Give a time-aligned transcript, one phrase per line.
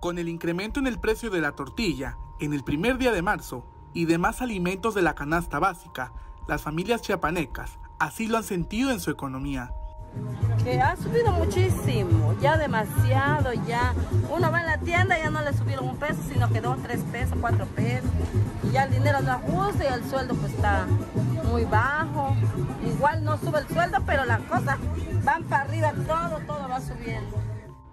[0.00, 3.66] Con el incremento en el precio de la tortilla en el primer día de marzo
[3.92, 6.14] y demás alimentos de la canasta básica,
[6.48, 9.74] las familias chiapanecas así lo han sentido en su economía.
[10.64, 13.92] Que ha subido muchísimo, ya demasiado, ya.
[14.30, 16.78] Uno va en la tienda y ya no le subieron un peso, sino que dos,
[16.82, 18.10] tres pesos, cuatro pesos.
[18.62, 20.86] Y ya el dinero no ajusta y el sueldo pues está
[21.44, 22.34] muy bajo.
[22.86, 24.78] Igual no sube el sueldo, pero las cosas
[25.24, 27.49] van para arriba, todo, todo va subiendo.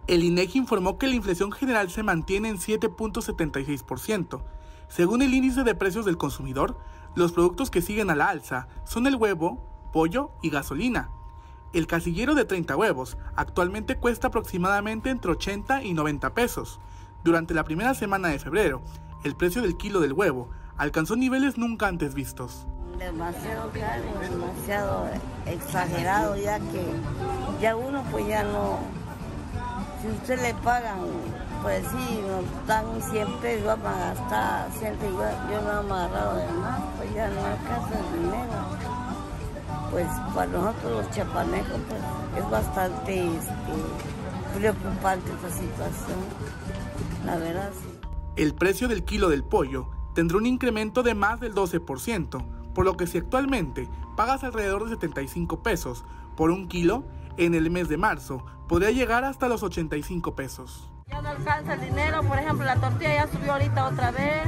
[0.08, 4.42] El INEGI informó que la inflación general se mantiene en 7.76%.
[4.88, 6.78] Según el índice de precios del consumidor,
[7.14, 11.10] los productos que siguen a la alza son el huevo, pollo y gasolina.
[11.74, 16.80] El casillero de 30 huevos actualmente cuesta aproximadamente entre 80 y 90 pesos.
[17.26, 18.82] Durante la primera semana de febrero,
[19.26, 22.66] el precio del kilo del huevo alcanzó niveles nunca antes vistos.
[22.98, 25.10] Demasiado caro, demasiado
[25.46, 26.86] exagerado, ya que
[27.62, 28.80] ya uno pues ya no,
[30.02, 31.00] si usted le pagan,
[31.64, 36.38] pues sí, nos dan 100 pesos, vamos a gastar 100 yo, yo no me agarrado
[36.38, 38.88] de más, pues ya no alcanza el dinero.
[39.92, 46.20] Pues para nosotros los chapanecos pues, es bastante este, preocupante esta situación,
[47.26, 48.00] la verdad sí.
[48.36, 52.96] El precio del kilo del pollo tendrá un incremento de más del 12%, por lo
[52.96, 57.98] que si actualmente pagas alrededor de 75 pesos por un kilo, en el mes de
[57.98, 60.88] marzo podría llegar hasta los 85 pesos.
[61.08, 64.46] Ya no alcanza el dinero, por ejemplo, la tortilla ya subió ahorita otra vez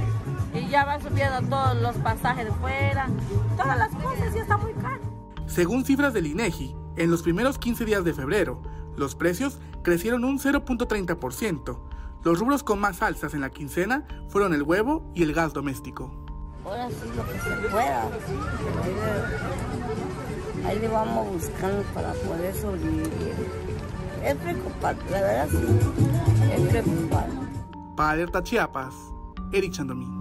[0.53, 3.09] y ya va subiendo todos los pasajes de fuera,
[3.57, 4.99] todas las cosas ya están muy caras.
[5.47, 8.61] Según cifras del INEGI, en los primeros 15 días de febrero,
[8.95, 11.79] los precios crecieron un 0.30%.
[12.23, 16.28] Los rubros con más alzas en la quincena fueron el huevo y el gas doméstico.
[16.65, 18.03] Ahora sí lo que se pueda.
[20.67, 23.09] Ahí le vamos buscando para poder sobrevivir.
[24.23, 25.57] Es preocupante, la verdad sí.
[26.53, 27.35] Es preocupante.
[27.95, 28.43] Para Alerta
[29.51, 30.18] Eric Chandomí.